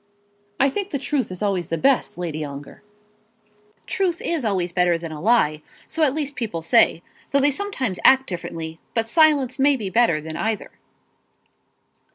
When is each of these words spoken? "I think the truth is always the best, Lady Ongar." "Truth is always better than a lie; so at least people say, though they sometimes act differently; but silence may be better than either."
"I 0.59 0.67
think 0.69 0.89
the 0.89 0.97
truth 0.97 1.29
is 1.31 1.43
always 1.43 1.67
the 1.67 1.77
best, 1.77 2.17
Lady 2.17 2.43
Ongar." 2.43 2.81
"Truth 3.85 4.19
is 4.19 4.43
always 4.43 4.71
better 4.71 4.97
than 4.97 5.11
a 5.11 5.21
lie; 5.21 5.61
so 5.87 6.01
at 6.01 6.15
least 6.15 6.35
people 6.35 6.63
say, 6.63 7.03
though 7.29 7.39
they 7.39 7.51
sometimes 7.51 7.99
act 8.03 8.25
differently; 8.25 8.79
but 8.95 9.07
silence 9.07 9.59
may 9.59 9.75
be 9.75 9.91
better 9.91 10.19
than 10.19 10.35
either." 10.35 10.71